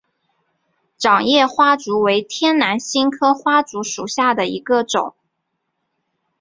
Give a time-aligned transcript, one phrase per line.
[0.97, 5.13] 掌叶花烛为天南星科花烛属下的一个种。